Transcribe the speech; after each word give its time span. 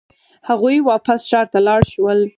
هغوی 0.49 0.77
واپس 0.89 1.21
ښار 1.29 1.45
ته 1.53 1.59
لاړ 1.67 1.81
شول. 1.93 2.19